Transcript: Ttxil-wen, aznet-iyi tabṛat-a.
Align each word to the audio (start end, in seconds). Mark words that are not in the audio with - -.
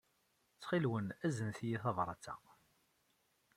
Ttxil-wen, 0.53 1.07
aznet-iyi 1.25 1.77
tabṛat-a. 1.83 2.35